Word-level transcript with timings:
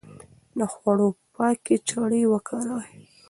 د 0.57 0.61
خوړو 0.73 1.07
پاکې 1.35 1.75
چړې 1.89 2.21
وکاروئ. 2.31 2.91